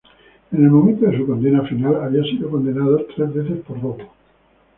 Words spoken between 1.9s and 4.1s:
había sido condenado tres veces por robo.